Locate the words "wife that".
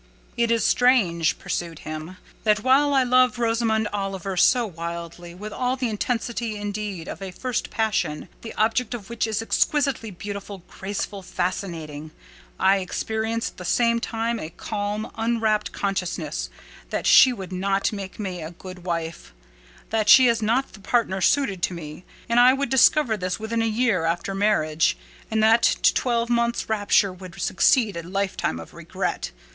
18.85-20.09